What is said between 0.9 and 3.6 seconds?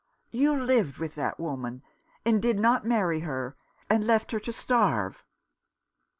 with that woman, and did not marry her,